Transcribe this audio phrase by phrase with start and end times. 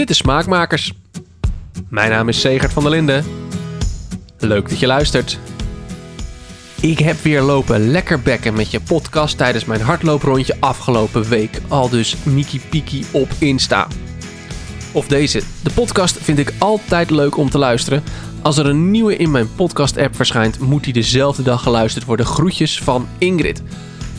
[0.00, 0.92] Dit is Smaakmakers.
[1.88, 3.24] Mijn naam is Segert van der Linden.
[4.38, 5.38] Leuk dat je luistert.
[6.80, 11.60] Ik heb weer lopen lekker bekken met je podcast tijdens mijn hardlooprondje afgelopen week.
[11.68, 13.88] Al dus Miki Piki op Insta.
[14.92, 15.42] Of deze.
[15.62, 18.02] De podcast vind ik altijd leuk om te luisteren.
[18.42, 22.26] Als er een nieuwe in mijn podcast-app verschijnt, moet die dezelfde dag geluisterd worden.
[22.26, 23.62] Groetjes van Ingrid.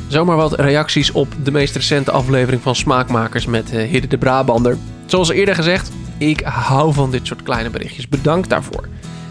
[0.07, 4.77] Zomaar wat reacties op de meest recente aflevering van Smaakmakers met uh, Hidde de Brabander.
[5.11, 8.07] Zoals eerder gezegd, ik hou van dit soort kleine berichtjes.
[8.07, 8.88] Bedankt daarvoor.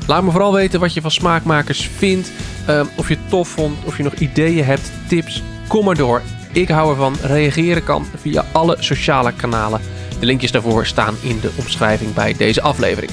[0.06, 2.30] Laat me vooral weten wat je van Smaakmakers vindt.
[2.68, 5.42] Uh, of je het tof vond, of je nog ideeën hebt, tips.
[5.68, 6.22] Kom maar door.
[6.52, 7.16] Ik hou ervan.
[7.22, 9.80] Reageren kan via alle sociale kanalen.
[10.18, 13.12] De linkjes daarvoor staan in de omschrijving bij deze aflevering.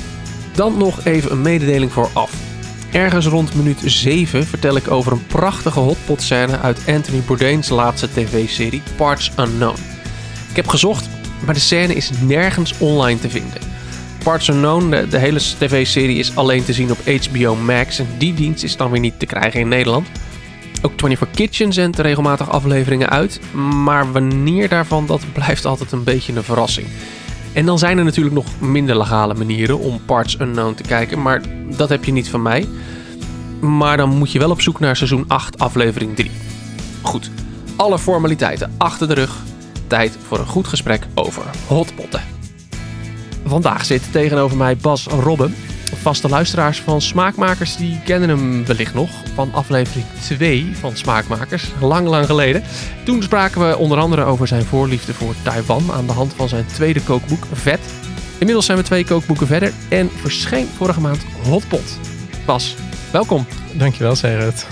[0.54, 2.34] Dan nog even een mededeling vooraf.
[2.92, 8.08] Ergens rond minuut 7 vertel ik over een prachtige hotpot scène uit Anthony Bourdain's laatste
[8.14, 9.80] tv-serie Parts Unknown.
[10.50, 11.17] Ik heb gezocht,
[11.48, 13.62] maar de scène is nergens online te vinden.
[14.24, 18.34] Parts Unknown, de, de hele tv-serie, is alleen te zien op HBO Max en die
[18.34, 20.08] dienst is dan weer niet te krijgen in Nederland.
[20.82, 23.40] Ook 24 Kitchen zendt regelmatig afleveringen uit,
[23.84, 26.88] maar wanneer daarvan, dat blijft altijd een beetje een verrassing.
[27.54, 31.42] En dan zijn er natuurlijk nog minder legale manieren om Parts Unknown te kijken, maar
[31.76, 32.68] dat heb je niet van mij.
[33.60, 36.32] Maar dan moet je wel op zoek naar seizoen 8, aflevering 3.
[37.02, 37.32] Goed,
[37.76, 39.46] alle formaliteiten achter de rug.
[39.88, 42.22] Tijd voor een goed gesprek over hotpotten.
[43.46, 45.56] Vandaag zit tegenover mij Bas Robben.
[46.02, 52.08] Vaste luisteraars van Smaakmakers die kennen hem wellicht nog van aflevering 2 van Smaakmakers, lang
[52.08, 52.64] lang geleden.
[53.06, 56.66] Toen spraken we onder andere over zijn voorliefde voor Taiwan aan de hand van zijn
[56.66, 57.80] tweede kookboek Vet.
[58.38, 62.00] Inmiddels zijn we twee kookboeken verder en verscheen vorige maand Hotpot.
[62.46, 62.76] Bas,
[63.12, 63.46] welkom.
[63.74, 64.68] Dankjewel, Gerrit.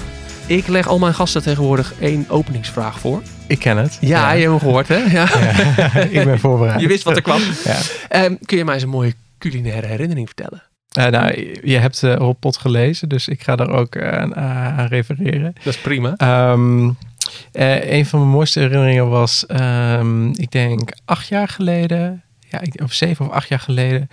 [0.48, 3.22] Ik leg al mijn gasten tegenwoordig één openingsvraag voor.
[3.48, 3.98] Ik ken het.
[4.02, 4.32] Ja, ja.
[4.32, 4.98] je hebt hem gehoord, hè?
[4.98, 5.28] Ja.
[5.78, 5.96] ja.
[6.20, 6.82] ik ben voorbereid.
[6.82, 7.42] Je wist wat er kwam.
[7.64, 8.26] Ja.
[8.26, 10.64] Um, kun je mij eens een mooie culinaire herinnering vertellen?
[11.00, 15.54] Uh, nou, je hebt uh, gelezen, dus ik ga daar ook uh, aan, aan, refereren.
[15.64, 16.16] Dat is prima.
[16.52, 16.98] Um,
[17.52, 23.26] een van mijn mooiste herinneringen was, um, ik denk acht jaar geleden, ja, of zeven
[23.26, 24.08] of acht jaar geleden,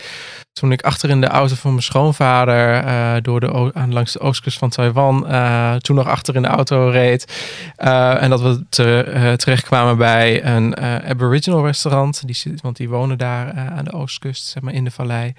[0.53, 4.21] toen ik achter in de auto van mijn schoonvader uh, door de, aan, langs de
[4.21, 7.43] oostkust van Taiwan, uh, toen nog achter in de auto reed.
[7.79, 12.27] Uh, en dat we te, terechtkwamen bij een Aboriginal restaurant.
[12.27, 15.33] Die want die wonen daar aan de oostkust, zeg maar in de vallei.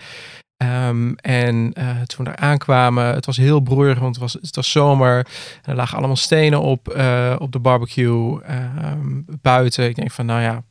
[0.57, 1.73] Um, en
[2.05, 5.17] toen we daar aankwamen, het was heel broeierig, want het was, het was zomer.
[5.17, 5.25] En
[5.71, 6.87] er lagen allemaal stenen op,
[7.37, 8.41] op de barbecue
[8.81, 9.87] um, buiten.
[9.87, 10.63] Ik denk van, nou ja,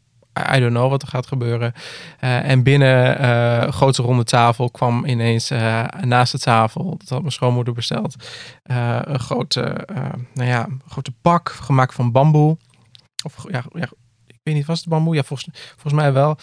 [0.54, 1.72] I don't know wat er gaat gebeuren.
[2.20, 7.20] Uh, en binnen uh, grote ronde tafel kwam ineens uh, naast de tafel, dat had
[7.20, 8.14] mijn schoonmoeder besteld,
[8.62, 9.86] een grote,
[10.34, 12.56] nou ja, grote pak gemaakt van bamboe.
[13.24, 13.88] Of ja, ja,
[14.42, 15.14] weet niet, was het bamboe?
[15.14, 16.38] Ja, volgens, volgens mij wel.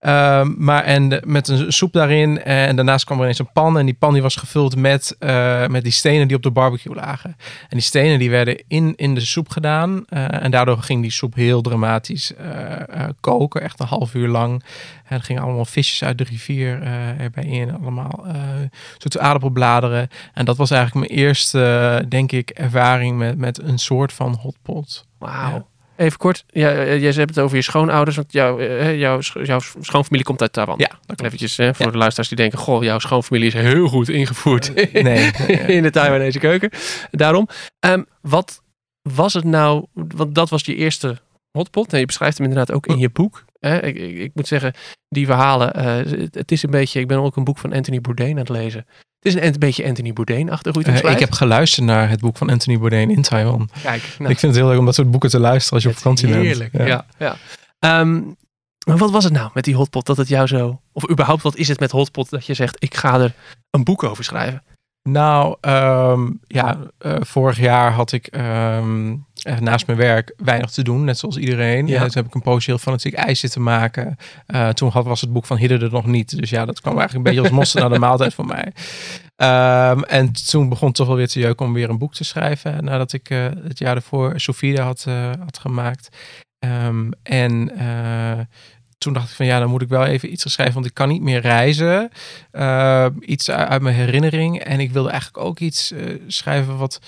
[0.00, 2.42] Um, maar en de, met een soep daarin.
[2.42, 3.78] En daarnaast kwam er ineens een pan.
[3.78, 6.94] En die pan die was gevuld met, uh, met die stenen die op de barbecue
[6.94, 7.36] lagen.
[7.38, 10.04] En die stenen die werden in, in de soep gedaan.
[10.08, 13.62] Uh, en daardoor ging die soep heel dramatisch uh, koken.
[13.62, 14.64] Echt een half uur lang.
[15.04, 16.82] En er gingen allemaal visjes uit de rivier
[17.18, 17.74] erbij in.
[17.80, 18.26] Allemaal
[18.98, 20.08] zoete aardappelbladeren.
[20.32, 25.06] En dat was eigenlijk mijn eerste, denk ik, ervaring met, met een soort van hotpot.
[25.18, 25.50] Wauw.
[25.50, 25.75] Ja.
[25.96, 28.62] Even kort, ja, jij hebt het over je schoonouders, want jouw,
[28.92, 30.78] jouw, jouw schoonfamilie komt uit Taiwan.
[30.78, 31.92] Ja, dat Eventjes hè, voor ja.
[31.92, 35.30] de luisteraars die denken, goh, jouw schoonfamilie is heel goed ingevoerd nee,
[35.76, 36.70] in de Taiwanese keuken.
[37.10, 37.48] Daarom,
[37.86, 38.62] um, wat
[39.02, 41.18] was het nou, want dat was je eerste
[41.56, 41.92] hotpot.
[41.92, 43.44] En je beschrijft hem inderdaad ook in je boek.
[43.60, 43.82] Hè?
[43.82, 44.72] Ik, ik, ik, moet zeggen,
[45.08, 45.84] die verhalen, uh,
[46.20, 48.48] het, het, is een beetje, ik ben ook een boek van Anthony Bourdain aan het
[48.48, 48.86] lezen.
[49.26, 52.08] Het is een, een beetje Anthony Bourdain-achtig hoe je het uh, Ik heb geluisterd naar
[52.08, 53.68] het boek van Anthony Bourdain in Taiwan.
[53.82, 55.88] Kijk, nou, ik vind het heel leuk om dat soort boeken te luisteren als je
[55.88, 56.42] op vakantie bent.
[56.42, 56.86] Heerlijk, ja.
[56.86, 57.36] ja,
[57.78, 58.00] ja.
[58.00, 58.36] Um,
[58.86, 60.80] maar wat was het nou met die hotpot dat het jou zo...
[60.92, 63.32] Of überhaupt, wat is het met hotpot dat je zegt, ik ga er
[63.70, 64.62] een boek over schrijven?
[65.02, 69.26] Nou, um, ja, uh, vorig jaar had ik um,
[69.60, 71.86] naast mijn werk weinig te doen, net zoals iedereen.
[71.86, 72.00] Ja.
[72.00, 74.16] toen heb ik een poosje heel fanatiek ijs zitten maken.
[74.46, 76.38] Uh, toen had, was het boek van Hidde er nog niet.
[76.38, 78.72] Dus ja, dat kwam eigenlijk een beetje als mosterd naar de maaltijd voor mij.
[79.36, 82.24] Um, en toen begon het toch wel weer te jeuken om weer een boek te
[82.24, 82.84] schrijven.
[82.84, 86.08] Nadat ik uh, het jaar ervoor Sofia had, uh, had gemaakt.
[87.22, 87.70] en
[88.98, 91.08] toen dacht ik van ja, dan moet ik wel even iets schrijven, want ik kan
[91.08, 92.10] niet meer reizen.
[92.52, 94.58] Uh, iets uit mijn herinnering.
[94.58, 95.92] En ik wilde eigenlijk ook iets
[96.26, 97.00] schrijven wat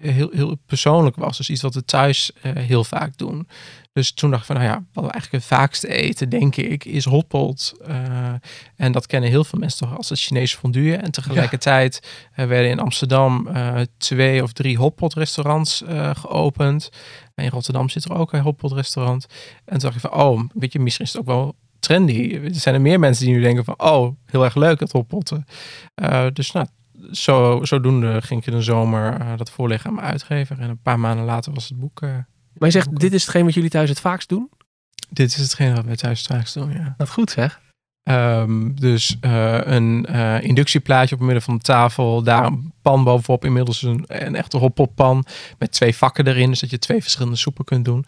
[0.00, 1.36] heel, heel persoonlijk was.
[1.36, 3.48] Dus iets wat we thuis uh, heel vaak doen.
[3.92, 6.84] Dus toen dacht ik van, nou ja, wat we eigenlijk het vaakste eten, denk ik,
[6.84, 7.74] is hotpot.
[8.76, 10.96] en dat kennen heel veel mensen toch als het Chinese fondue.
[10.96, 12.46] En tegelijkertijd ja.
[12.46, 13.48] werden in Amsterdam
[13.96, 16.90] twee of drie hotpot restaurants geopend.
[17.34, 19.26] En in Rotterdam zit er ook een hotpot restaurant.
[19.64, 22.40] En toen dacht ik van, oh, weet je, misschien is het ook wel trendy.
[22.44, 25.44] Er zijn er meer mensen die nu denken van, oh, heel erg leuk dat hotpotten.
[26.32, 26.66] Dus nou,
[27.12, 30.58] zo, zodoende ging ik in de zomer uh, dat voorleggen aan mijn uitgever.
[30.58, 32.02] En een paar maanden later was het boek.
[32.02, 34.50] Uh, maar je zegt, dit is hetgeen wat jullie thuis het vaakst doen?
[35.10, 36.94] Dit is hetgeen wat wij thuis het vaakst doen, ja.
[36.96, 37.60] Dat goed zeg.
[38.10, 42.22] Um, dus uh, een uh, inductieplaatje op het midden van de tafel.
[42.22, 43.44] Daar een pan bovenop.
[43.44, 45.24] Inmiddels een, een echte hotpotpan.
[45.58, 46.50] Met twee vakken erin.
[46.50, 48.06] Dus dat je twee verschillende soepen kunt doen.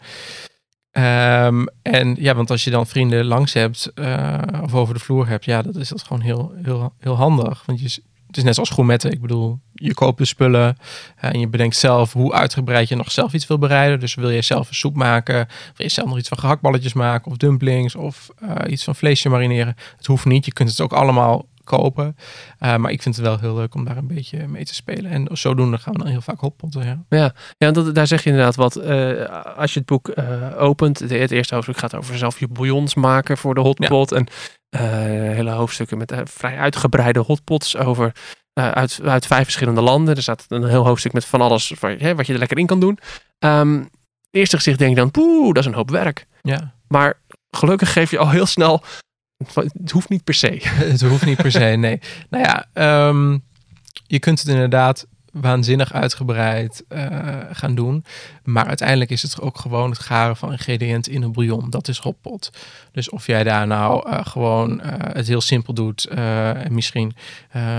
[0.91, 3.91] Um, en ja, want als je dan vrienden langs hebt.
[3.95, 5.45] Uh, of over de vloer hebt.
[5.45, 7.63] Ja, dat is dat gewoon heel, heel, heel handig.
[7.65, 9.11] Want je, het is net zoals gourmetten.
[9.11, 10.77] Ik bedoel, je koopt de spullen
[11.15, 13.99] en je bedenkt zelf hoe uitgebreid je nog zelf iets wil bereiden.
[13.99, 17.31] Dus wil je zelf een soep maken, wil je zelf nog iets van gehaktballetjes maken
[17.31, 19.75] of dumplings of uh, iets van vleesje marineren.
[19.97, 22.15] Het hoeft niet, je kunt het ook allemaal kopen.
[22.59, 25.11] Uh, maar ik vind het wel heel leuk om daar een beetje mee te spelen.
[25.11, 26.85] En zodoende gaan we dan heel vaak hotpotten.
[26.85, 28.77] Ja, ja, ja dat, daar zeg je inderdaad wat.
[28.77, 30.13] Uh, als je het boek
[30.57, 34.09] opent, het, het eerste hoofdstuk gaat over zelf je bouillons maken voor de hotpot.
[34.09, 34.15] Ja.
[34.15, 34.27] En
[35.35, 38.11] hele hoofdstukken met vrij uitgebreide hotpots over
[38.59, 40.15] uh, uit, uit vijf verschillende landen.
[40.15, 42.65] Er staat een heel hoofdstuk met van alles wat, hè, wat je er lekker in
[42.65, 42.99] kan doen.
[43.39, 43.89] Um,
[44.31, 46.25] eerste gezicht denk je dan, poeh, dat is een hoop werk.
[46.41, 46.73] Ja.
[46.87, 47.19] Maar
[47.49, 48.83] gelukkig geef je al heel snel,
[49.53, 50.57] het hoeft niet per se.
[50.63, 51.99] het hoeft niet per se, nee.
[52.29, 52.65] Nou ja,
[53.07, 53.43] um,
[54.07, 58.03] je kunt het inderdaad waanzinnig uitgebreid uh, gaan doen.
[58.43, 61.69] Maar uiteindelijk is het ook gewoon het garen van ingrediënten in een bouillon.
[61.69, 62.51] Dat is hotpot.
[62.91, 66.05] Dus of jij daar nou uh, gewoon uh, het heel simpel doet.
[66.05, 67.15] en misschien,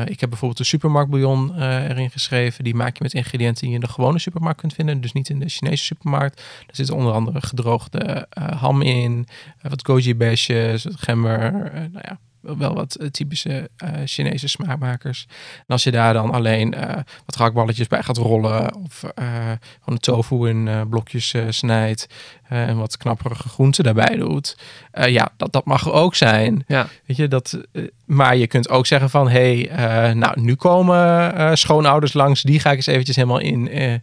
[0.04, 2.64] ik heb bijvoorbeeld een supermarktbouillon erin geschreven.
[2.64, 5.00] Die maak je met ingrediënten die je in de gewone supermarkt kunt vinden.
[5.00, 6.40] Dus niet in de Chinese supermarkt.
[6.66, 8.26] Er zit onder andere gedroogde
[8.56, 9.26] ham in.
[9.62, 11.52] wat goji besjes, gember.
[11.72, 15.26] nou ja, wel wat uh, typische uh, Chinese smaakmakers.
[15.58, 16.94] En als je daar dan alleen uh,
[17.26, 22.06] wat gehaktballetjes bij gaat rollen of gewoon de tofu in blokjes snijdt
[22.48, 24.56] en wat knapperige groenten daarbij doet,
[24.92, 26.64] ja, dat, dat mag ook zijn.
[26.66, 26.88] Ja.
[27.06, 27.60] Weet je, dat,
[28.04, 32.70] maar je kunt ook zeggen van, hé, hey, nou, nu komen schoonouders langs, die ga
[32.70, 33.94] ik eens eventjes helemaal in uh,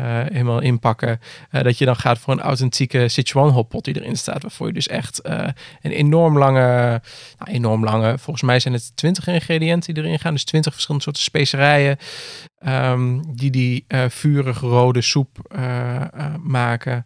[0.00, 1.20] helemaal inpakken.
[1.50, 4.42] Uh, dat je dan gaat voor een authentieke Sichuan hotpot die erin staat.
[4.42, 5.48] Waarvoor je dus echt uh,
[5.80, 7.00] een enorm lange,
[7.38, 10.32] nou, enorm lange, volgens mij zijn het 20 ingrediënten die erin gaan.
[10.32, 11.96] Dus 20 verschillende soorten specerijen.
[12.66, 15.38] Um, die die vurig rode soep
[16.42, 17.04] maken.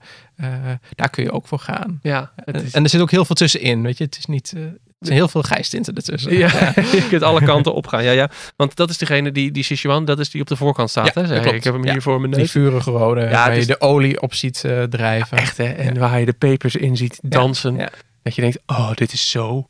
[0.94, 1.98] daar kun je ook voor gaan.
[2.02, 2.72] Ja, is...
[2.72, 3.82] En er zit ook heel veel tussenin.
[3.82, 4.54] Weet je, het is niet.
[4.98, 6.38] Er zijn heel veel gijstinten ertussen.
[6.38, 6.48] Ja,
[6.92, 8.04] je kunt alle kanten opgaan.
[8.04, 8.30] Ja, ja.
[8.56, 11.14] Want dat is degene die, die Sichuan, dat is die op de voorkant staat.
[11.14, 11.52] Ja, hè?
[11.52, 12.40] Ik heb hem hier voor mijn neus.
[12.40, 15.36] Die vurige rode, ja, waar je de olie op ziet uh, drijven.
[15.36, 17.76] Ja, echt hè, en waar je de pepers in ziet dansen.
[18.22, 19.66] Dat je denkt, oh, dit is zo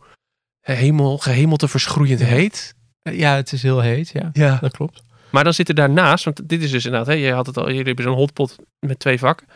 [0.61, 2.75] hemel, gehemelte verschroeiend heet.
[3.03, 4.31] Ja, het is heel heet, ja.
[4.33, 4.59] ja.
[4.61, 5.03] Dat klopt.
[5.31, 7.67] Maar dan zit er daarnaast, want dit is dus inderdaad, hè, je had het al,
[7.67, 9.47] jullie hebben zo'n hotpot met twee vakken.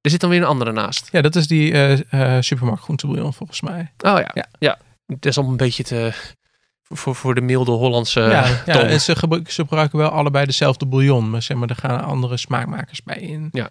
[0.00, 1.08] Er zit dan weer een andere naast.
[1.12, 3.80] Ja, dat is die uh, uh, supermarkt groentebouillon volgens mij.
[3.80, 4.46] Oh ja, ja.
[4.58, 4.78] ja
[5.12, 6.12] het is al een beetje te,
[6.82, 10.86] voor, voor de milde Hollandse ja, ja en ze, gebruiken, ze gebruiken wel allebei dezelfde
[10.86, 13.48] bouillon, maar zeg maar, er gaan andere smaakmakers bij in.
[13.52, 13.70] Ja.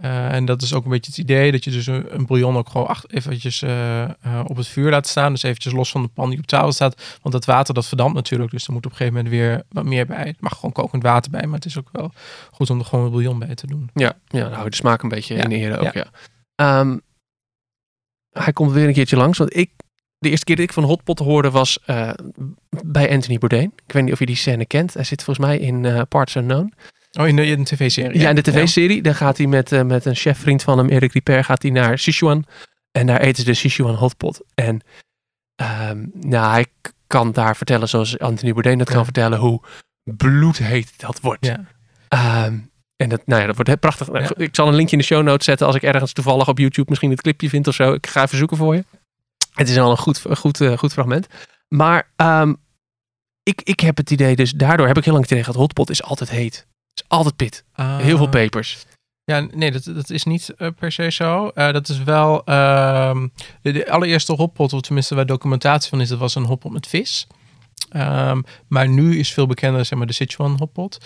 [0.00, 2.56] Uh, en dat is ook een beetje het idee dat je dus een, een bouillon
[2.56, 5.32] ook gewoon acht, eventjes uh, uh, op het vuur laat staan.
[5.32, 7.18] Dus eventjes los van de pan die op tafel staat.
[7.22, 8.50] Want dat water dat verdampt natuurlijk.
[8.50, 10.26] Dus er moet op een gegeven moment weer wat meer bij.
[10.26, 11.46] Er mag gewoon kokend water bij.
[11.46, 12.12] Maar het is ook wel
[12.50, 13.90] goed om er gewoon een bouillon bij te doen.
[13.94, 15.42] Ja, ja dan hou je de smaak een beetje ja.
[15.42, 15.92] in ere ook.
[15.92, 16.06] Ja.
[16.56, 16.80] ja.
[16.80, 17.00] Um,
[18.30, 19.38] hij komt weer een keertje langs.
[19.38, 19.70] Want ik
[20.20, 22.10] de eerste keer dat ik van Hotpot hoorde was uh,
[22.84, 23.72] bij Anthony Bourdain.
[23.86, 24.94] Ik weet niet of je die scène kent.
[24.94, 26.72] Hij zit volgens mij in uh, Parts Unknown.
[27.18, 28.20] Oh, in de, in de tv-serie?
[28.20, 28.96] Ja, in de tv-serie.
[28.96, 29.02] Ja.
[29.02, 31.98] Dan gaat hij met, uh, met een chefvriend van hem, Eric Ripper, gaat hij naar
[31.98, 32.44] Sichuan.
[32.92, 34.40] En daar eten ze de Sichuan Hotpot.
[34.54, 34.80] En
[35.90, 36.66] um, nou, hij
[37.06, 38.94] kan daar vertellen, zoals Anthony Bourdain dat ja.
[38.94, 39.60] kan vertellen, hoe
[40.04, 41.46] bloedheet dat wordt.
[41.46, 42.44] Ja.
[42.46, 44.08] Um, en dat, nou ja, dat wordt prachtig.
[44.12, 44.30] Ja.
[44.36, 46.86] Ik zal een linkje in de show notes zetten als ik ergens toevallig op YouTube
[46.88, 47.92] misschien het clipje vind of zo.
[47.92, 48.84] Ik ga even zoeken voor je.
[49.50, 51.26] Het is al een goed, goed, uh, goed fragment.
[51.68, 52.56] Maar um,
[53.42, 55.60] ik, ik heb het idee, dus daardoor heb ik heel lang tegen gehad.
[55.60, 56.54] Hotpot is altijd heet.
[56.54, 57.64] Het is altijd pit.
[57.76, 58.86] Uh, heel veel pepers.
[59.24, 61.50] Ja, nee, dat, dat is niet uh, per se zo.
[61.54, 63.24] Uh, dat is wel uh,
[63.62, 66.86] de, de, allereerste hotpot, of tenminste waar documentatie van is, dat was een hotpot met
[66.86, 67.26] vis.
[67.96, 70.98] Um, maar nu is veel bekender zeg maar, de Sichuan hotpot.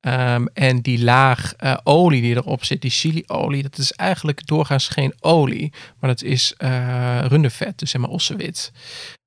[0.00, 4.88] Um, en die laag uh, olie die erop zit, die chiliolie, dat is eigenlijk doorgaans
[4.88, 8.72] geen olie, maar dat is uh, rundervet, dus zeg maar ossewit.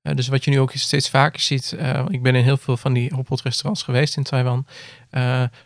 [0.02, 1.76] Uh, dus wat je nu ook steeds vaker ziet,
[2.08, 4.66] ik ben in heel veel van die hotpot restaurants geweest in Taiwan,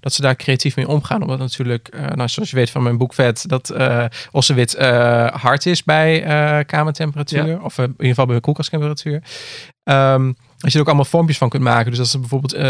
[0.01, 1.23] dat ze daar creatief mee omgaan.
[1.23, 3.75] Omdat natuurlijk, nou, zoals je weet van mijn boek Vet, dat
[4.31, 4.77] ossewit
[5.33, 7.59] hard is bij kamertemperatuur, ja.
[7.63, 9.23] of in ieder geval bij koelkasttemperatuur.
[9.85, 11.91] Um, als je er ook allemaal vormpjes van kunt maken.
[11.91, 12.61] Dus als ze bijvoorbeeld uh,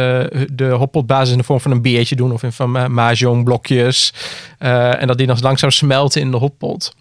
[0.53, 4.13] de hotpotbasis in de vorm van een biertje doen of in van uh, mahjong blokjes.
[4.59, 6.95] Uh, en dat die dan langzaam smelten in de hotpot.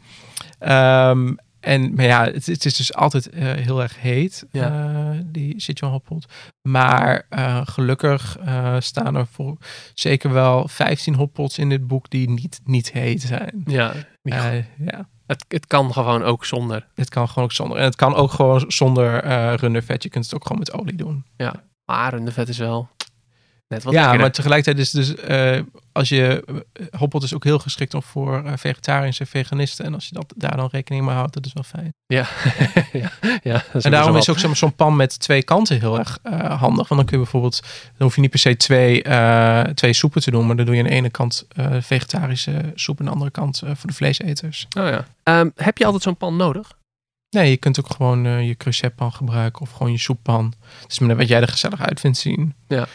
[0.68, 4.90] Um, en, maar ja, het, het is dus altijd eh, heel erg heet, Ja.
[5.14, 6.26] eh, die Sichuan hotpot.
[6.62, 9.58] Maar eh, gelukkig eh, staan er voor
[9.94, 13.62] zeker wel 15 hotpots in dit boek die niet, niet heet zijn.
[13.66, 13.94] Ja,
[14.24, 14.54] Eh,
[14.86, 16.88] ja, het, het kan gewoon ook zonder.
[16.96, 17.78] het kan gewoon ook zonder.
[17.78, 20.04] En het kan ook gewoon zonder eh rundervet.
[20.04, 21.26] Je kunt het ook gewoon met olie doen.
[21.86, 22.90] Maar de vet is wel
[23.70, 24.20] net wat ja, lekkerder.
[24.20, 25.62] maar tegelijkertijd is dus eh,
[25.92, 29.86] als je eh, hoppot is ook heel geschikt om voor eh, vegetariërs en veganisten.
[29.86, 31.94] En als je dat daar dan rekening mee houdt, dat is wel fijn.
[32.06, 32.28] Ja,
[33.02, 33.12] ja,
[33.44, 36.20] ja dat is En daarom is ook zo'n pan met twee kanten heel erg
[36.58, 36.88] handig.
[36.88, 37.62] Want dan kun je bijvoorbeeld,
[37.98, 39.02] dan hoef je niet per se twee,
[39.74, 40.48] twee soepen te doen.
[40.48, 41.48] Maar dan doe je aan de ene kant
[41.80, 44.68] vegetarische soep en aan de andere kant voor de vleeseters.
[44.78, 45.06] Oh ja.
[45.24, 46.78] Ehm, heb je altijd zo'n pan nodig?
[47.30, 50.54] Nee, je kunt ook gewoon eh, je creusetpan gebruiken of gewoon je soeppan.
[50.82, 52.54] Het is maar net wat jij er gezellig uit vindt zien.
[52.68, 52.88] Ja.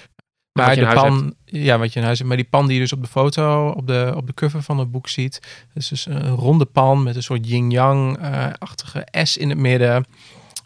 [0.58, 2.28] Maar Wat je in pan, ja, wat je in huis hebt.
[2.28, 4.78] Maar die pan die je dus op de foto, op de, op de cover van
[4.78, 5.40] het boek ziet.
[5.42, 10.04] Dat is dus een ronde pan met een soort yin-yang-achtige S in het midden.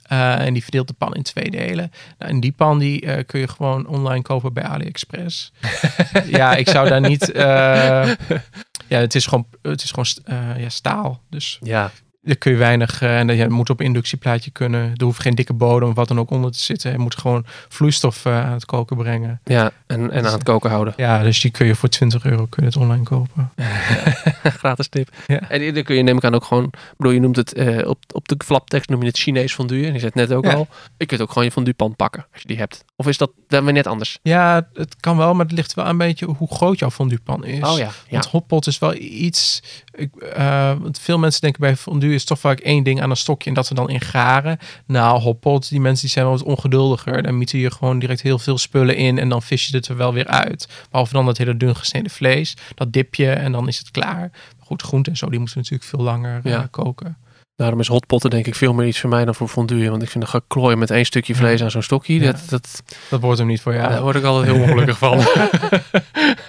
[0.03, 1.93] Eh, en die verdeelt de pan in twee delen.
[2.19, 5.53] Nou, en die pan die eh, kun je gewoon online kopen bij AliExpress.
[6.39, 7.33] ja, ik zou daar niet.
[7.33, 8.09] eh,
[8.87, 11.23] ja, het is gewoon, het is gewoon ja, staal.
[11.31, 11.91] Dus Ja.
[12.23, 13.03] Daar kun je weinig.
[13.03, 14.93] eh, en dat je moet op inductieplaatje kunnen.
[14.97, 16.93] Er hoeft geen dikke bodem of wat dan ook onder te zitten.
[16.93, 19.41] Je moet gewoon vloeistof eh, aan het koken brengen.
[19.45, 20.95] Ja, en, en aan het koken houden.
[20.97, 23.53] Ja, dus die kun je voor 20 euro kun je het online kopen.
[24.43, 25.09] Gratis tip.
[25.27, 25.41] Ja.
[25.51, 27.99] En dan kun je neem ik aan ook gewoon, bedoel, je noemt het eh, op,
[28.13, 29.87] op de flaptekst noem je het Chinees fondue.
[29.87, 30.53] En je zegt net ook Ja.
[30.53, 32.85] al, je kunt ook gewoon je fondue pan pakken als je die hebt.
[32.97, 34.19] Of is dat dan weer net anders?
[34.23, 37.63] Ja, het kan wel, maar het ligt wel een beetje hoe groot jouw fonduepan is.
[37.69, 37.91] Oh ja, ja.
[38.11, 39.63] Want hotpot is wel iets.
[39.95, 43.17] Ik, eh, want veel mensen denken bij fondue is toch vaak één ding aan een
[43.17, 44.59] stokje en dat we dan in garen.
[44.87, 47.23] Nou, hotpot, die mensen die zijn wel wat ongeduldiger.
[47.23, 49.97] Dan mieten je gewoon direct heel veel spullen in en dan vis je het er
[49.97, 50.69] wel weer uit.
[50.91, 52.57] Behalve dan dat hele dun gesneden vlees.
[52.75, 54.31] Dat dip je en dan is het klaar.
[54.57, 57.17] Maar goed, groenten en zo, die moeten natuurlijk veel langer eh, koken.
[57.57, 59.91] Daarom is hotpotten denk ik veel meer iets voor mij dan voor fondue.
[59.91, 62.33] Want ik vind een geklooi met één stukje vlees aan zo'n stokje, Ja.
[62.33, 63.89] dat, dat, Dat wordt hem niet voor jou.
[63.89, 65.19] daar word ik altijd heel ongelukkig van.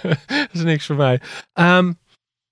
[0.02, 1.20] dat is niks voor mij.
[1.52, 1.92] Ehm,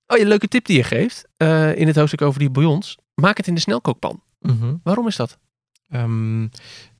[0.08, 2.98] oh, je leuke tip die je geeft eh, in het hoofdstuk over die bouillons.
[3.14, 4.22] Maak het in de snelkookpan.
[4.40, 4.74] Mhm.
[4.82, 5.38] Waarom is dat?
[5.90, 6.42] Ehm,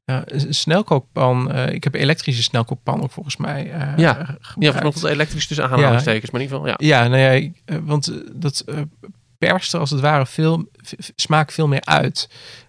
[0.04, 1.50] ja, een snelkookpan.
[1.52, 3.70] eh, ik heb een elektrische snelkookpan ook volgens mij.
[3.72, 3.96] eh, Ja.
[3.96, 4.76] Ja, gebruikt.
[4.78, 7.02] vanochtend elektrisch tussen aanhalingstekens, maar in ieder geval, ja.
[7.02, 7.50] Ja, nou ja,
[7.82, 8.12] want
[8.42, 8.64] dat
[9.38, 10.68] perst er als het ware veel,
[11.16, 12.28] smaakt veel meer uit.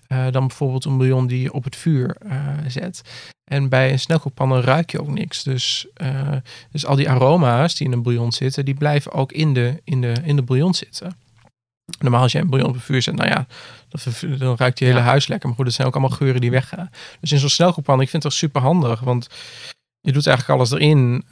[0.09, 3.01] Eh, dan bijvoorbeeld een bouillon die je op het vuur eh, zet.
[3.51, 5.43] En bij een snelkookpan ruik je ook niks.
[5.43, 6.31] Dus, eh,
[6.71, 10.01] dus al die aroma's die in een bouillon zitten, die blijven ook in de, in
[10.01, 11.17] de, in de bouillon zitten.
[11.99, 13.47] Normaal als je een bouillon op het vuur zet, nou ja,
[14.37, 15.03] dan, ruikt je hele Ja.
[15.03, 15.47] huis lekker.
[15.47, 16.89] Maar goed, dat zijn ook allemaal geuren die weggaan.
[17.19, 18.99] Dus in zo'n snelkookpan, ik vind het toch super handig.
[18.99, 19.27] Want
[19.99, 21.25] je doet eigenlijk alles erin.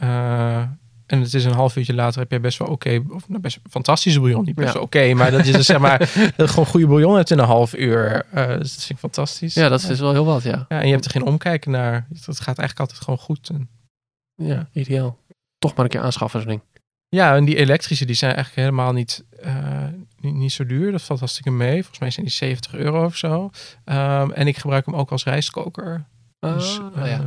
[1.08, 3.42] Eh, en het is een half uurtje later heb je best wel oké, of nou,
[3.42, 4.44] best fantastische bouillon.
[4.46, 4.74] Niet best Ja.
[4.74, 5.98] wel oké, maar dat je dus zeg maar,
[6.38, 8.26] dat gewoon goede bouillon hebt in een half uur.
[8.32, 9.54] eh, dus dat vind ik fantastisch.
[9.54, 10.66] Ja, dat is dus wel heel wat, ja.
[10.70, 12.08] Ja, en je hebt er geen omkijken naar.
[12.14, 13.50] Het gaat eigenlijk altijd gewoon goed.
[13.50, 13.70] En,
[14.36, 15.18] Ja, ideaal.
[15.60, 16.62] Toch maar een keer aanschaffen zo'n ding.
[17.10, 19.86] ja, en die elektrische, die zijn eigenlijk helemaal niet, eh,
[20.20, 20.92] niet, niet zo duur.
[20.92, 21.74] Dat valt hartstikke mee.
[21.80, 23.50] Volgens mij zijn die 70 euro of zo.
[23.86, 26.06] Ehm, en ik gebruik hem ook als rijstkoker.
[26.40, 27.22] Dus, Ah, ja.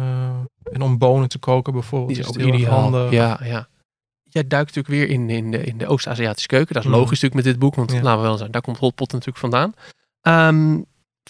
[0.62, 2.10] En om bonen te koken bijvoorbeeld.
[2.10, 2.80] Die is is ook ideaal.
[2.80, 3.10] handig.
[3.10, 3.68] Ja, ja.
[4.22, 6.74] Jij duikt natuurlijk weer in, in de, in de Oost-Aziatische keuken.
[6.74, 6.98] Dat is Mhm.
[6.98, 8.02] logisch natuurlijk met dit boek, want Ja.
[8.02, 9.74] laten we wel zijn, daar komt hotpot natuurlijk vandaan.
[10.20, 10.80] Ehm,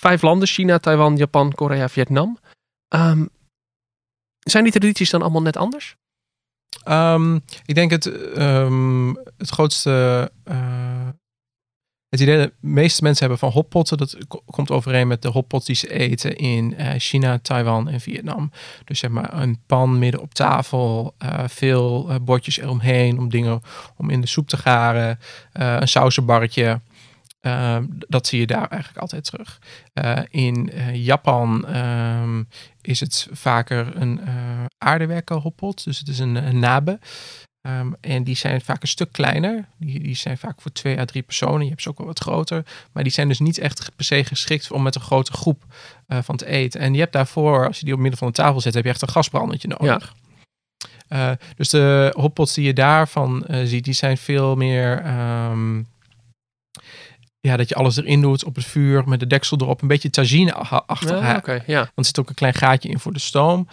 [0.01, 2.39] vijf landen, China, Taiwan, Japan, Korea, Vietnam.
[2.89, 3.25] Ehm,
[4.39, 5.97] zijn die tradities dan allemaal net anders?
[6.85, 7.35] Ehm,
[7.65, 10.31] ik denk het, ehm, het grootste.
[10.45, 10.90] eh,
[12.11, 15.29] het idee dat de meeste mensen hebben van hotpotten, dat ko- komt overeen met de
[15.29, 18.51] hotpots die ze eten in eh, China, Taiwan en Vietnam.
[18.85, 23.63] Dus zeg maar een pan midden op tafel, eh, veel eh, bordjes eromheen om dingen
[23.97, 25.19] om in de soep te garen,
[25.53, 26.81] een sausenbarretje.
[27.41, 29.59] Ehm, dat zie je daar eigenlijk altijd terug.
[30.31, 32.43] In Japan ehm,
[32.81, 34.21] is het vaker een
[34.79, 35.85] aardewerken hotpot.
[35.85, 36.99] Dus het is een nabe.
[37.63, 39.69] Ehm, en die zijn vaak een stuk kleiner.
[39.77, 41.63] Die, die zijn vaak voor twee à drie personen.
[41.63, 42.65] Je hebt ze ook wel wat groter.
[42.93, 45.65] Maar die zijn dus niet echt per se geschikt om met een grote groep
[46.07, 46.81] eh, van te eten.
[46.81, 48.91] En je hebt daarvoor, als je die op midden van de tafel zet, heb je
[48.91, 50.15] echt een gasbrandertje nodig.
[51.09, 54.99] Eh, dus de hotpots die je daarvan eh, ziet, die zijn veel meer...
[55.03, 55.83] ehm,
[57.41, 59.83] ja, dat je alles erin doet op het vuur met de deksel erop.
[59.83, 61.21] Een beetje tagine-achtig.
[61.21, 61.79] Ja, Oké, ja.
[61.79, 63.69] Want er zit ook een klein gaatje in voor de stoom.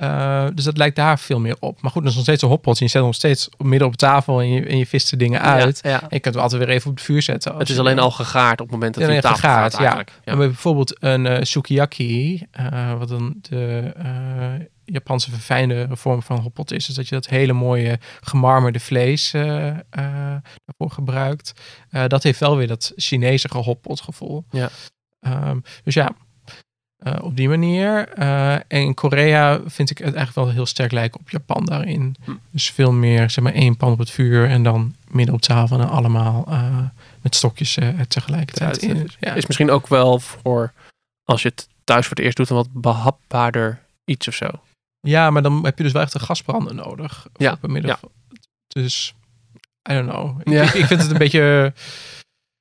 [0.00, 1.82] Eh, dus dat lijkt daar veel meer op.
[1.82, 2.78] Maar goed, dat is nog steeds een hotpot.
[2.78, 5.40] En je zet nog steeds midden op tafel en je, en je vist de dingen
[5.40, 5.80] uit.
[5.82, 6.00] Ja, ja.
[6.02, 7.56] En je kunt hem altijd weer even op het vuur zetten.
[7.56, 9.62] Het is je- alleen al gegaard op het moment dat Ja, op nee, tafel gegaard,
[9.62, 9.78] gaat ja.
[9.78, 10.10] eigenlijk.
[10.24, 16.86] En bijvoorbeeld een eh, sukiyaki, eh, wat dan de Japanse verfijnde vorm van hotpot is.
[16.86, 21.52] Dus dat je dat hele mooie gemarmerde vlees daarvoor gebruikt.
[22.06, 24.44] Dat heeft wel weer dat Chinese hotpot gevoel.
[24.50, 24.68] Ja.
[25.20, 26.10] Ehm, dus ja,
[27.00, 28.08] eh, op die manier.
[28.08, 32.16] Eh, en Korea vind ik het eigenlijk wel heel sterk lijken op Japan daarin.
[32.24, 32.30] Hm.
[32.50, 35.80] Dus veel meer, zeg maar, één pan op het vuur en dan midden op tafel
[35.80, 36.78] en allemaal eh,
[37.22, 37.78] met stokjes
[38.08, 39.10] tegelijkertijd Ja, het- in.
[39.20, 39.34] Ja.
[39.34, 40.72] Is misschien ook wel voor
[41.24, 44.46] als je het thuis voor het eerst doet, een wat behapbaarder iets of zo.
[45.00, 47.26] ja, maar dan heb je dus wel echt een gasbrander nodig.
[47.36, 48.08] Ja, Op midden ja.
[48.68, 49.14] Dus,
[49.90, 50.40] I don't know.
[50.40, 51.72] Ik, ik vind het een beetje,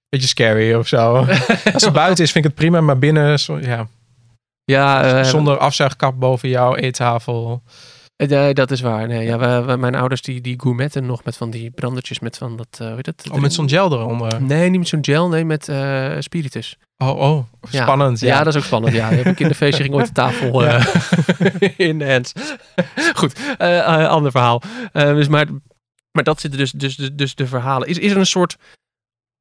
[0.10, 1.15] beetje scary of zo.
[1.74, 3.88] Als het buiten is, vind ik het prima, maar binnen, zo, ja,
[4.69, 7.61] Ja, eh, zonder afzuigkap boven jouw eettafel.
[8.15, 9.07] eh, nee, dat is waar.
[9.07, 12.38] Nee, ja, we, we- mijn ouders die, die gourmetten nog met van die brandertjes met
[12.38, 13.29] van dat, eh hoe heet het?
[13.31, 14.41] Oh, met zo'n gel eronder.
[14.41, 15.71] Nee, niet met zo'n gel, nee, met
[16.19, 16.77] spiritus.
[16.97, 18.19] Oh, oh, spannend.
[18.19, 18.27] Ja.
[18.27, 18.93] Ja, dat is ook spannend.
[18.93, 20.85] Ja, heb ik in de feestje ging ooit de tafel eh,
[21.89, 22.33] in de hands.
[23.13, 23.39] Goed,
[24.07, 24.61] ander verhaal.
[24.93, 25.45] Dus maar,
[26.11, 27.88] maar dat zitten dus, dus, dus, dus de verhalen.
[27.88, 28.57] Is, is er een soort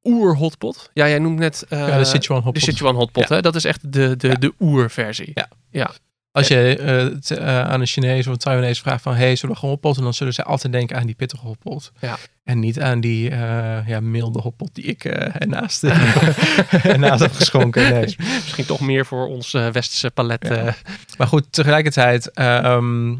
[0.03, 0.89] oer-hotpot?
[0.93, 2.65] Ja, jij noemt net eh, Ja, de Sichuan hotpot.
[2.65, 3.27] de Sichuan hotpot.
[3.29, 3.35] Ja.
[3.35, 3.41] Hè?
[3.41, 4.33] Dat is echt de, de, Ja.
[4.35, 5.33] de oerversie.
[5.71, 5.91] Ja.
[6.31, 9.15] Als je eh, eh, aan een Chinees of een Taiwanese vraagt van...
[9.15, 9.97] hey, zullen we gewoon hotpot?
[9.97, 11.91] En dan zullen ze altijd denken aan die pittige hotpot.
[11.99, 12.17] Ja.
[12.43, 15.83] En niet aan die eh, ja, milde hotpot die ik eh ernaast,
[16.93, 17.89] ernaast heb geschonken.
[17.93, 18.15] Nee.
[18.43, 20.47] Misschien toch meer voor ons eh, westerse palet.
[20.47, 20.55] Ja.
[20.55, 20.73] eh.
[21.17, 22.31] Maar goed, tegelijkertijd...
[22.31, 23.15] ehm,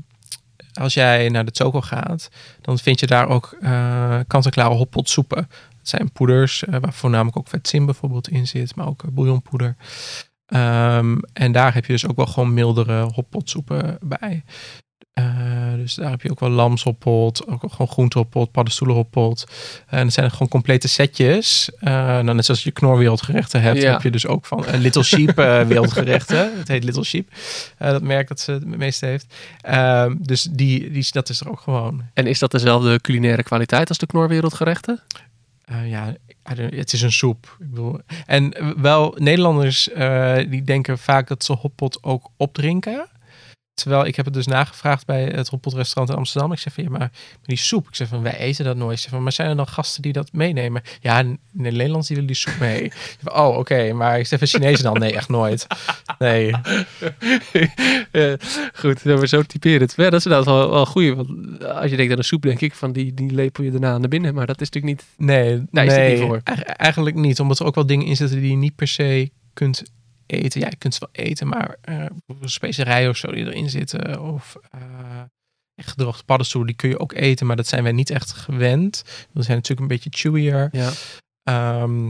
[0.74, 2.30] als jij naar de toko gaat...
[2.62, 5.50] dan vind je daar ook eh kant-en-klare hotpot soepen.
[5.90, 8.76] Het zijn poeders, eh, waar voornamelijk ook vetzin bijvoorbeeld in zit.
[8.76, 9.76] Maar ook eh, bouillonpoeder.
[10.46, 14.44] Ehm, en daar heb je dus ook wel gewoon mildere hotpotsoepen bij.
[15.14, 19.46] Eh, dus daar heb je ook wel lamshotpot, ook gewoon groentehotpot, paddenstoelenhotpot.
[19.88, 21.70] En dat zijn gewoon complete setjes.
[21.80, 23.92] Nou, net zoals je knorwereldgerechten hebt, Ja.
[23.92, 25.36] heb je dus ook van Little Sheep
[25.68, 26.58] wereldgerechten.
[26.58, 27.30] Het heet Little Sheep,
[27.78, 29.34] dat merk dat ze het meeste heeft.
[29.62, 32.04] Ehm, dus die, die, dat is er ook gewoon.
[32.14, 35.02] En is dat dezelfde culinaire kwaliteit als de knorwereldgerechten?
[35.70, 36.16] Eh, ja,
[36.54, 37.56] het is een soep.
[37.60, 43.08] Ik bedoel, en wel, Nederlanders eh, die denken vaak dat ze hotpot ook opdrinken.
[43.80, 46.52] Terwijl ik heb het dus nagevraagd bij het restaurant in Amsterdam.
[46.52, 47.12] Ik zeg van, ja, maar,
[47.44, 47.88] die soep.
[47.88, 48.96] Ik zeg van, wij eten dat nooit.
[48.96, 50.82] Ik zeg van, maar zijn er dan gasten die dat meenemen?
[51.02, 52.84] Ja, in in de Nederlands die willen die soep mee.
[52.84, 53.94] Ik zeg van, oh, oké.
[53.94, 55.00] maar ik zeg van, Chinezen dan?
[55.00, 55.68] Nee, echt nooit.
[56.20, 56.52] Nee.
[58.12, 58.34] Eh,
[58.74, 59.94] goed, we zo typerend.
[59.96, 61.16] Ja, dat is inderdaad wel, wel goed.
[61.16, 61.30] Want
[61.66, 64.10] als je denkt aan een soep, denk ik van die, die lepel je daarna naar
[64.10, 64.34] binnen.
[64.34, 65.28] Maar dat is natuurlijk niet.
[65.28, 66.42] Nee, het nee niet voor.
[66.44, 67.40] Eigen- eigenlijk niet.
[67.40, 69.84] Omdat er ook wel dingen in zitten die je niet per se kunt
[70.30, 70.62] eten.
[70.62, 74.22] Ja, je kunt ze wel eten, maar eh, bijvoorbeeld specerijen of zo die erin zitten.
[74.22, 74.82] Of eh,
[75.76, 77.48] echt gedroogde paddenstoelen, die kun je ook eten.
[77.48, 79.04] Maar dat zijn wij niet echt gewend.
[79.32, 80.70] We zijn natuurlijk een beetje chewier.
[80.72, 80.92] Ja.
[81.44, 82.06] Ehm,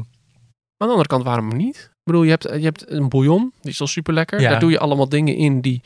[0.77, 1.75] Aan de andere kant, waarom niet?
[1.75, 4.41] Ik bedoel, je hebt, je hebt een bouillon, die is al super lekker.
[4.41, 4.49] Ja.
[4.49, 5.81] Daar doe je allemaal dingen in die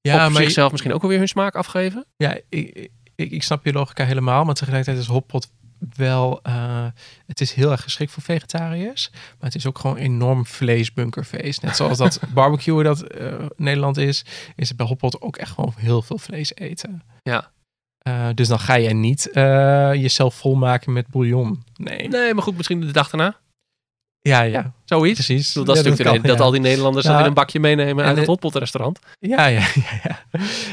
[0.00, 2.06] ja, op maar zichzelf misschien ook alweer hun smaak afgeven.
[2.16, 5.50] Ja, ik, ik, ik snap je logica helemaal, maar tegelijkertijd is hotpot
[5.96, 6.86] wel, eh,
[7.26, 11.62] het is heel erg geschikt voor vegetariërs, maar het is ook gewoon enorm vleesbunkerfeest.
[11.62, 14.24] Net zoals dat barbecue dat eh, Nederland is,
[14.56, 17.02] is het bij hotpot ook echt gewoon heel veel vlees eten.
[17.22, 17.50] Ja.
[17.98, 21.64] Eh, dus dan ga je niet jezelf volmaken met bouillon.
[21.76, 22.08] Nee.
[22.08, 23.36] Nee, maar goed, misschien de dag daarna.
[24.28, 25.14] Ja, ja, Zoiets.
[25.24, 25.52] precies.
[25.52, 26.44] Dat, Ja, kan, dat ja.
[26.44, 27.10] al die Nederlanders Ja.
[27.10, 28.98] dan weer een bakje meenemen En uit het hotpotrestaurant.
[29.20, 30.00] Ja, ja, ja.
[30.02, 30.18] ja.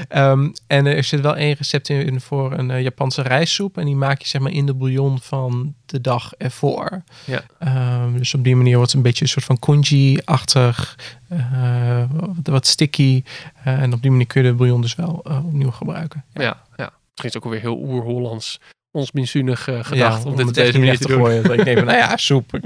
[0.07, 3.77] Ehm, en er zit wel één recept in voor een eh, Japanse rijstsoep.
[3.77, 7.03] En die maak je zeg maar in de bouillon van de dag ervoor.
[7.25, 7.43] Ja.
[7.59, 10.97] Ehm, dus op die manier wordt het een beetje een soort van congee-achtig.
[11.29, 13.23] eh, wat, wat sticky.
[13.63, 16.23] Eh, en op die manier kun je de bouillon dus wel opnieuw gebruiken.
[16.33, 16.89] Ja, ja.
[16.89, 18.59] Misschien is het ook alweer heel oer-Hollands,
[18.91, 21.43] ons minzunig eh, gedacht om, dit op deze manier te gooien.
[21.43, 22.59] Dat ik denk van, nou ja, soep.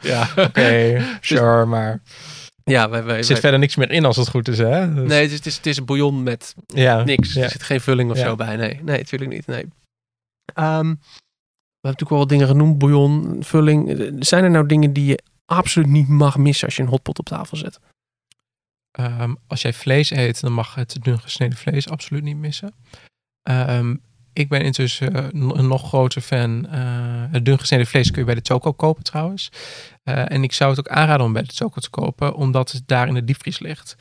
[0.00, 2.02] Ja, Oké, sure, maar
[2.64, 4.94] ja wij, wij, er zit wij- verder niks meer in als het goed is, hè?
[4.94, 7.32] Dus- nee, het is, het, is, het is een bouillon met ja, niks.
[7.32, 7.42] Ja.
[7.42, 8.56] Er zit geen vulling of zo bij.
[8.56, 9.46] Nee, nee, natuurlijk niet.
[9.46, 9.64] Nee.
[10.54, 12.78] Ehm, we hebben natuurlijk wel wat dingen genoemd.
[12.78, 13.98] Bouillon, vulling.
[13.98, 17.18] Eh, Zijn er nou dingen die je absoluut niet mag missen als je een hotpot
[17.18, 17.78] op tafel zet?
[18.90, 22.74] Ehm, als jij vlees eet, dan mag het dun gesneden vlees absoluut niet missen.
[23.42, 23.96] Ehm,
[24.36, 26.66] ik ben intussen eh, een nog groter fan.
[26.70, 26.80] eh,
[27.30, 29.50] het dun gesneden vlees kun je bij de toko kopen trouwens.
[30.04, 32.82] Eh, en ik zou het ook aanraden om bij de toko te kopen, omdat het
[32.86, 33.96] daar in de diepvries ligt.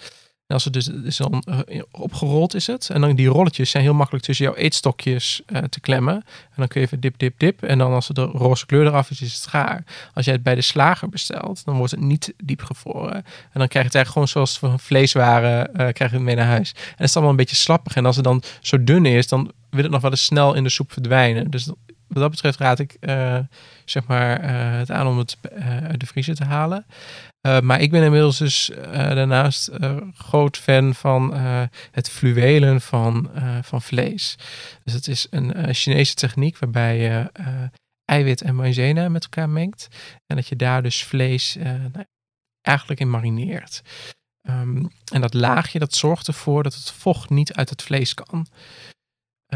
[0.48, 2.90] Als het dus is dan eh, opgerold is het.
[2.90, 6.14] En dan die rolletjes zijn heel makkelijk tussen jouw eetstokjes eh, te klemmen.
[6.16, 7.64] En dan kun je even dip, dip, dip.
[7.64, 9.84] En dan als de roze kleur eraf is, is het gaar.
[10.14, 13.16] Als jij het bij de slager bestelt, dan wordt het niet diep gevroren.
[13.16, 16.36] En dan krijg je het eigenlijk gewoon zoals van vleeswaren, eh krijg je het mee
[16.36, 16.72] naar huis.
[16.72, 17.96] En het is allemaal een beetje slappig.
[17.96, 20.64] En als het dan zo dun is, dan wil het nog wel eens snel in
[20.64, 21.52] de soep verdwijnen.
[21.52, 21.76] Dus wat
[22.08, 22.98] dat betreft raad ik
[23.86, 26.86] zeg maar, eh, het aan om het eh, uit de vriezer te halen.
[27.42, 29.70] Eh, maar ik ben inmiddels dus daarnaast
[30.14, 31.34] groot fan van
[31.92, 33.30] het fluwelen van,
[33.62, 34.36] van vlees.
[34.84, 37.32] Dus het is een Chinese techniek waarbij je
[38.06, 39.88] eiwit en maïzena met elkaar mengt.
[40.26, 41.56] En dat je daar dus vlees,
[41.92, 42.06] nou,
[42.62, 43.82] eigenlijk in marineert.
[44.42, 48.48] Ehm, en dat laagje dat zorgt ervoor dat het vocht niet uit het vlees kan.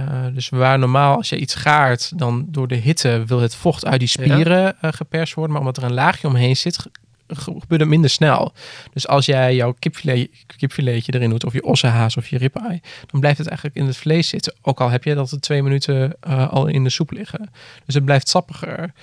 [0.06, 3.86] Uh, dus waar normaal als je iets gaart, dan door de hitte wil het vocht
[3.86, 4.76] uit die spieren ja.
[4.82, 5.54] uh, geperst worden.
[5.54, 6.86] Maar omdat er een laagje omheen zit,
[7.28, 8.54] gebeurt het minder snel.
[8.94, 13.20] Dus als jij jouw kipfilet, kipfiletje erin doet, of je ossenhaas of je ribeye, dan
[13.20, 14.56] blijft het eigenlijk in het vlees zitten.
[14.62, 17.50] Ook al heb je dat er twee minuten uh, al in de soep liggen.
[17.86, 18.94] Dus het blijft sappiger.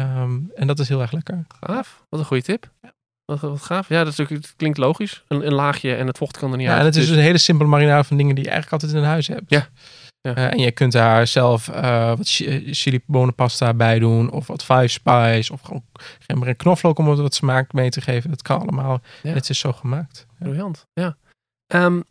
[0.00, 1.46] Um, en dat is heel erg lekker.
[1.60, 2.70] Gaaf, wat een goede tip.
[2.82, 2.94] Ja.
[3.26, 3.88] Wat, wat gaaf.
[3.88, 5.24] Ja, dat, is natuurlijk, het klinkt logisch.
[5.28, 6.80] Een, een, laagje en het vocht kan er niet ja, uit.
[6.80, 9.08] En het is dus een hele simpele marinade van dingen die je eigenlijk altijd in
[9.08, 9.44] huis hebt.
[9.46, 9.68] Ja.
[10.20, 10.36] Ja.
[10.36, 12.28] Uh, en je kunt daar zelf uh, wat
[12.70, 14.30] chili bonenpasta bij doen.
[14.30, 15.52] Of wat five spice.
[15.52, 15.84] Of gewoon
[16.26, 18.30] geen knoflook om het wat smaak mee te geven.
[18.30, 19.00] Dat kan allemaal.
[19.22, 19.32] Ja.
[19.32, 20.26] Het is zo gemaakt.
[20.38, 21.16] Briljant, ja.
[21.74, 22.04] Um,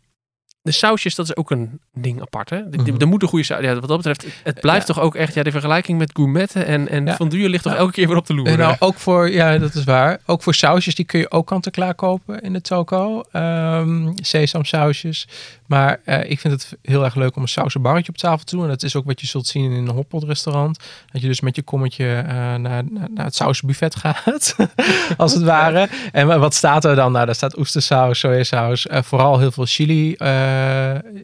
[0.66, 2.50] de sausjes, dat is ook een ding apart.
[2.50, 2.70] Hè?
[2.70, 3.62] De, de, de moet een goede saus.
[3.62, 4.94] Ja, wat dat betreft, het blijft ja.
[4.94, 7.14] toch ook echt ja, de vergelijking met gourmetten en, en ja.
[7.14, 8.56] fondue ligt toch elke keer weer op de loer.
[8.56, 10.20] Nou, ook voor, ja, dat is waar.
[10.26, 13.22] Ook voor sausjes, die kun je ook kant-en-klaar kopen in de toko.
[13.32, 15.28] Um, sesamsausjes.
[15.66, 18.64] Maar uh, ik vind het heel erg leuk om een sausenbarretje op tafel te doen.
[18.64, 20.78] En dat is ook wat je zult zien in een hotpot restaurant.
[21.12, 24.56] Dat je dus met je kommetje uh, naar, naar, naar, het sausenbuffet gaat,
[25.16, 25.88] als het ware.
[26.12, 27.12] En wat staat er dan?
[27.12, 30.14] Nou, daar staat oestersaus, sojasaus, uh, vooral heel veel chili,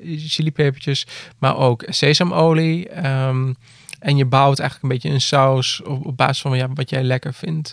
[0.03, 1.07] chilipepertjes,
[1.39, 3.07] maar ook sesamolie.
[3.07, 3.57] Um,
[3.99, 7.35] en je bouwt eigenlijk een beetje een saus op, op basis van wat jij lekker
[7.35, 7.73] vindt.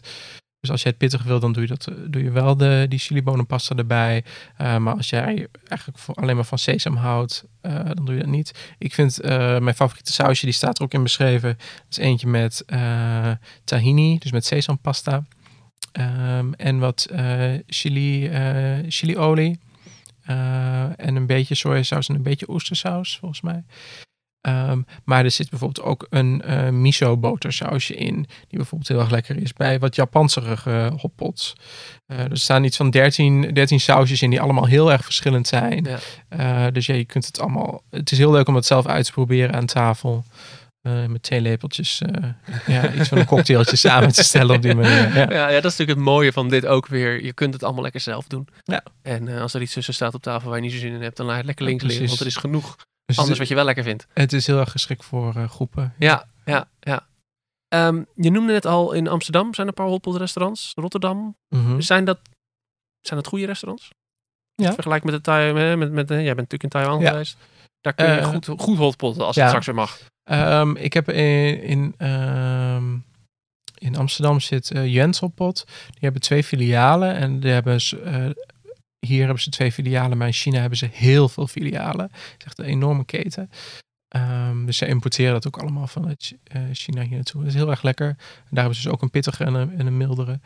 [0.60, 3.00] Dus als jij het pittig wil, dan doe je, dat, doe je wel de, die
[3.00, 4.24] chilibonenpasta erbij.
[4.62, 8.74] Uh, maar als jij eigenlijk alleen maar van sesam houdt, dan doe je dat niet.
[8.78, 9.22] Ik vind
[9.60, 11.58] mijn favoriete sausje, die staat er ook in beschreven.
[11.58, 12.66] Dat is eentje met
[13.64, 15.24] tahini, dus met sesampasta.
[16.00, 17.08] Um, en wat
[17.68, 18.32] chili,
[18.88, 19.60] chiliolie.
[20.96, 23.64] En een beetje sojasaus en een beetje oestersaus, volgens mij.
[24.42, 28.14] Um, maar er zit bijvoorbeeld ook een uh, miso botersausje in.
[28.48, 31.56] Die bijvoorbeeld heel erg lekker is bij wat Japanserige hotpots.
[32.08, 35.88] Uh, er staan iets van 13, 13 sausjes in die allemaal heel erg verschillend zijn.
[36.30, 36.66] Ja.
[36.66, 37.82] Uh, dus ja, je kunt het allemaal...
[37.90, 40.24] Het is heel leuk om het zelf uit te proberen aan tafel.
[40.82, 42.02] Met twee lepeltjes
[42.68, 45.16] ja, iets van een cocktailtje samen te stellen op die manier.
[45.16, 45.32] Ja.
[45.32, 47.24] Ja, ja, dat is natuurlijk het mooie van dit ook weer.
[47.24, 48.48] Je kunt het allemaal lekker zelf doen.
[48.64, 48.84] Ja.
[49.02, 51.18] En als er iets tussen staat op tafel waar je niet zo zin in hebt,
[51.18, 52.08] dan laat je het lekker links liggen.
[52.08, 52.76] Want er is genoeg
[53.10, 54.08] dus Anders wat je wel lekker vindt.
[54.14, 55.94] Het is heel erg geschikt voor groepen.
[55.98, 57.08] Ja, ja, ja.
[57.88, 60.72] Um, je noemde net al in Amsterdam zijn er een paar hotpot restaurants.
[60.76, 61.18] Rotterdam.
[61.18, 61.62] Mhm.
[61.62, 61.82] Mm -hmm.
[61.82, 62.20] Zijn dat
[63.02, 63.90] zijn dat goede restaurants?
[64.56, 64.74] Ja.
[64.74, 67.10] Vergelijk met de Taiwan, met, met, jij bent natuurlijk in Taiwan ja.
[67.10, 67.38] geweest.
[67.82, 70.00] Daar kun je goed, goed hotpotten als het straks weer mag.
[70.32, 73.04] Um, ik heb in, in, um,
[73.78, 75.66] in Amsterdam zit uh, Jens Hotpot.
[75.66, 78.30] Die hebben twee filialen en die hebben uh,
[79.00, 82.06] hier hebben ze twee filialen, maar in China hebben ze heel veel filialen.
[82.06, 83.50] Het is echt een enorme keten.
[84.16, 87.42] Um, dus ze importeren dat ook allemaal vanuit uh, China hier naartoe.
[87.42, 88.16] Dat is heel erg lekker.
[88.18, 90.40] Daar hebben ze dus ook een pittige en een, en een mildere.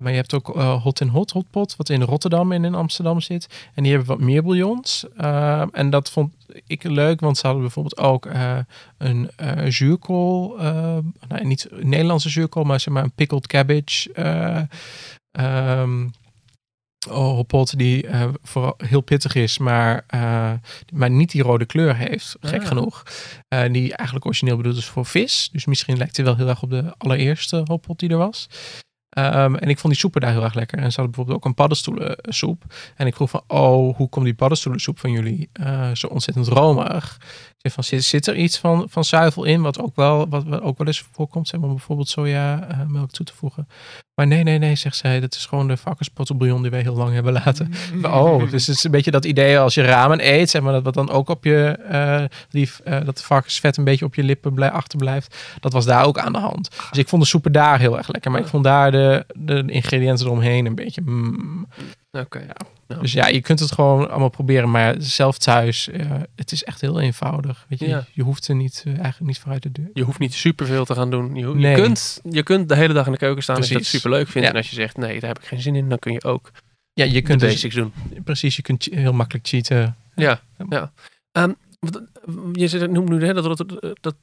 [0.00, 3.20] Maar je hebt ook uh, Hot in Hot Hotpot, wat in Rotterdam en in Amsterdam
[3.20, 3.68] zit.
[3.74, 5.04] En die hebben wat meer bouillons.
[5.16, 6.34] Uh, en dat vond
[6.66, 8.58] ik leuk, want ze hadden bijvoorbeeld ook uh,
[8.98, 9.30] een
[9.72, 10.56] zuurkool.
[10.56, 11.10] nou,
[11.42, 14.10] niet Nederlandse zuurkool, maar zeg maar een pickled cabbage.
[15.32, 16.10] Um,
[17.08, 20.52] hotpot die uh, vooral heel pittig is, maar, uh,
[20.92, 22.66] maar niet die rode kleur heeft, gek ah.
[22.66, 23.02] genoeg.
[23.48, 25.48] Uh, die eigenlijk origineel bedoeld is voor vis.
[25.52, 28.48] Dus misschien lijkt hij wel heel erg op de allereerste hotpot die er was.
[29.18, 30.78] Um, en ik vond die soepen daar heel erg lekker.
[30.78, 32.64] En ze hadden bijvoorbeeld ook een paddenstoelensoep.
[32.96, 35.50] En ik vroeg van, oh, hoe komt die paddenstoelensoep van jullie
[35.92, 37.18] zo ontzettend romig?
[37.62, 40.78] Van, zit, zit er iets van, van zuivel in, wat ook wel, wat, wat ook
[40.78, 43.68] wel eens voorkomt, zeg maar bijvoorbeeld soja melk toe te voegen.
[44.14, 45.20] Maar nee, nee, nee, zegt zij.
[45.20, 47.72] Dat is gewoon de varkenspottenbouillon die wij heel lang hebben laten.
[47.94, 48.04] Mm.
[48.04, 50.82] Oh, dus het is een beetje dat idee als je ramen eet, zeg maar, dat
[50.82, 54.54] wat dan ook op je, uh, die, uh, dat varkensvet een beetje op je lippen
[54.54, 55.36] blij, achterblijft.
[55.60, 56.70] Dat was daar ook aan de hand.
[56.90, 58.30] Dus ik vond de soepen daar heel erg lekker.
[58.30, 61.00] Maar ik vond daar de, de ingrediënten eromheen een beetje...
[61.04, 61.66] Mm.
[62.12, 62.56] Oké, okay, ja.
[62.90, 63.02] Nou.
[63.02, 66.80] Dus ja, je kunt het gewoon allemaal proberen, maar zelf thuis, uh, het is echt
[66.80, 67.66] heel eenvoudig.
[67.68, 68.06] Weet je, ja.
[68.12, 69.90] je hoeft er niet, uh, eigenlijk niet vooruit de deur.
[69.92, 71.34] Je hoeft niet superveel te gaan doen.
[71.34, 71.76] Je, nee.
[71.76, 73.74] je, kunt, je kunt de hele dag in de keuken staan Precies.
[73.74, 74.48] en je dat super leuk vindt.
[74.48, 74.54] Ja.
[74.54, 76.50] En als je zegt, nee, daar heb ik geen zin in, dan kun je ook
[76.92, 78.22] ja, je kunt de basics dus, doen.
[78.24, 79.96] Precies, je kunt heel makkelijk cheaten.
[80.14, 80.92] Ja, ja.
[81.32, 81.56] Um,
[82.52, 84.14] je noemt nu hè, dat, dat, dat,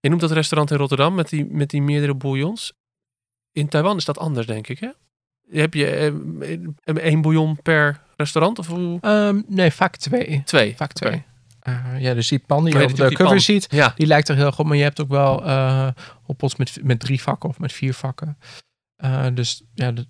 [0.00, 2.72] je noemt dat restaurant in Rotterdam met die, met die meerdere bouillons.
[3.52, 4.90] In Taiwan is dat anders, denk ik, hè?
[5.50, 5.86] Heb je
[6.84, 8.58] eh, één bouillon per restaurant?
[8.58, 8.98] Of hoe?
[9.02, 10.42] Um, nee, vaak twee.
[10.44, 10.76] Twee?
[10.76, 11.12] Vaak twee.
[11.12, 11.26] Okay.
[11.68, 13.92] Uh, ja, dus die pan die je op de cover ziet, ja.
[13.96, 14.66] die lijkt er heel goed.
[14.66, 15.88] Maar je hebt ook wel uh,
[16.56, 18.38] met, met drie vakken of met vier vakken.
[19.04, 20.06] Uh, dus ja, het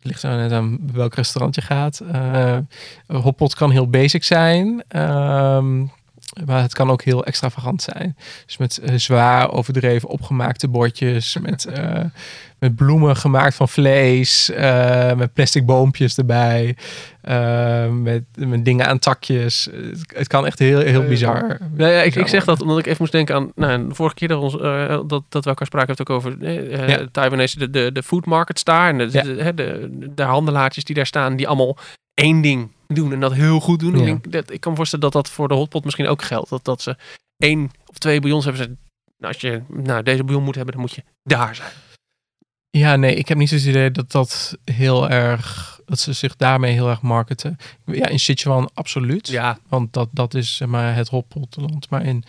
[0.00, 2.02] ligt er net aan welk restaurant je gaat.
[2.12, 2.58] Uh,
[3.06, 4.84] hotpot kan heel basic zijn.
[5.00, 5.90] Um,
[6.46, 8.16] maar het kan ook heel extravagant zijn.
[8.46, 11.36] Dus met eh, zwaar overdreven opgemaakte bordjes.
[11.42, 12.00] met, eh,
[12.58, 14.50] met bloemen gemaakt van vlees.
[14.50, 16.76] eh, met plastic boompjes erbij.
[18.02, 19.68] met, met dingen aan takjes.
[19.72, 21.58] Het, het kan echt heel, heel bizar.
[21.76, 23.52] Ja, ja, ik, ik zeg dat omdat ik even moest denken aan...
[23.54, 26.08] Nou, de vorige keer dat, we ons, eh, dat, dat we elkaar spraken, heeft het
[26.08, 26.36] ook over
[26.88, 27.06] Ja.
[27.12, 28.88] Taiwanese, de, de, de food markets daar.
[28.88, 29.22] En de, Ja.
[29.22, 31.76] de, de, de, de handelaartjes die daar staan, die allemaal
[32.14, 33.92] één ding doen en dat heel goed doen.
[33.92, 33.98] Ja.
[33.98, 36.50] Ik, denk, dat, ik kan me voorstellen dat dat voor de hotpot misschien ook geldt.
[36.50, 36.96] Dat, dat ze
[37.36, 38.62] één of twee bouillons hebben.
[38.62, 38.68] Ze,
[39.18, 41.72] nou, als je nou, deze bouillon moet hebben, dan moet je daar zijn.
[42.70, 45.72] Ja, nee, ik heb niet zo het idee dat dat heel erg...
[45.86, 47.56] Dat ze zich daarmee heel erg marketen.
[47.86, 49.28] Ja, in Sichuan absoluut.
[49.28, 51.90] Ja, Want dat, dat is zeg maar, het hotpotland.
[51.90, 52.24] Maar in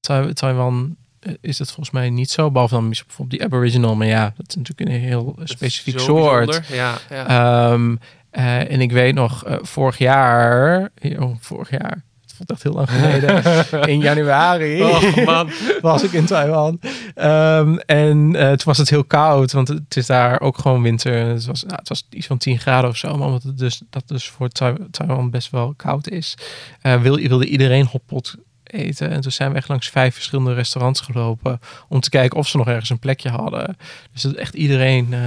[0.00, 2.50] Tai- Taiwan eh, is het volgens mij niet zo.
[2.50, 3.96] Behalve dan bijvoorbeeld die Aboriginal.
[3.96, 6.46] Maar ja, dat is natuurlijk een heel specifiek soort.
[6.46, 6.74] bijzonder.
[6.76, 7.26] Ja, ja.
[7.72, 7.96] Ehm,
[8.30, 10.88] eh, en ik weet nog, eh, vorig jaar...
[11.18, 12.02] Oh, vorig jaar.
[12.22, 13.42] Het voelt echt heel lang geleden.
[13.94, 15.50] in januari Oh, man.
[15.80, 16.80] was ik in Taiwan.
[17.14, 21.12] Ehm, en eh, toen was het heel koud, want het is daar ook gewoon winter.
[21.26, 23.82] Het was, nou, het was iets van 10 graden of zo, maar omdat het dus,
[23.90, 26.34] dat dus voor Tai- Taiwan best wel koud is,
[26.80, 28.34] wil, wilde iedereen hotpot
[28.72, 29.10] eten.
[29.10, 32.56] En toen zijn we echt langs vijf verschillende restaurants gelopen om te kijken of ze
[32.56, 33.76] nog ergens een plekje hadden.
[34.12, 35.20] Dus dat echt iedereen, eh,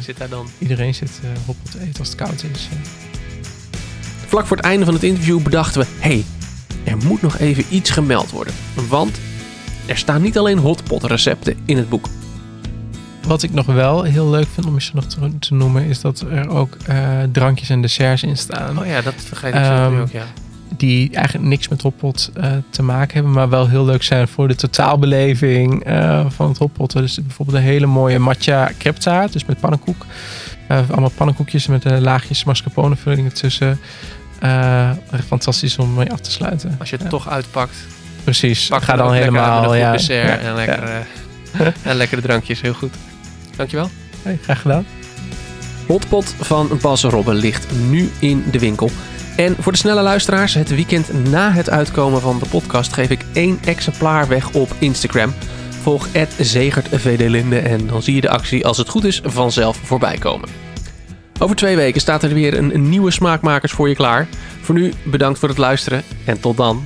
[0.00, 0.46] zit daar dan.
[0.58, 2.68] iedereen zit eh hotpot te eten als het koud is.
[4.26, 5.86] Vlak voor het einde van het interview bedachten we...
[5.98, 6.24] hey,
[6.84, 8.54] er moet nog even iets gemeld worden.
[8.88, 9.20] Want
[9.86, 12.08] er staan niet alleen hotpot recepten in het boek.
[13.26, 16.20] Wat ik nog wel heel leuk vind om eens nog te, te noemen, is dat
[16.20, 18.78] er ook eh, drankjes en desserts in staan.
[18.78, 20.24] Oh ja, dat vergeet ik Ehm, zo ook, ja.
[20.76, 24.48] Die eigenlijk niks met hotpot eh, te maken hebben, maar wel heel leuk zijn voor
[24.48, 27.00] de totaalbeleving eh, van het hotpotten.
[27.00, 30.06] Dus bijvoorbeeld een hele mooie matcha crepetaart, dus met pannenkoek.
[30.68, 33.80] Eh, allemaal pannenkoekjes met laagjes mascarpone vulling ertussen.
[34.40, 36.76] Eh, echt fantastisch om mee af te sluiten.
[36.78, 37.76] Als je het Ja, toch uitpakt,
[38.24, 39.54] Precies, pak ga dan uit helemaal.
[39.60, 40.82] met een goed ja, dessert ja, en, lekker,
[41.52, 42.60] eh, en lekkere drankjes.
[42.60, 42.94] Heel goed.
[43.56, 43.90] Dankjewel.
[44.22, 44.86] Hey, graag gedaan.
[45.86, 48.90] Hotpot van Bas Robben ligt nu in de winkel.
[49.40, 53.24] En voor de snelle luisteraars, het weekend na het uitkomen van de podcast geef ik
[53.32, 55.34] één exemplaar weg op Instagram.
[55.82, 60.48] Volg @zegertvdlinde en dan zie je de actie als het goed is vanzelf voorbij komen.
[61.38, 64.28] Over twee weken staat er weer een, een nieuwe smaakmakers voor je klaar.
[64.60, 66.84] Voor nu bedankt voor het luisteren en tot dan.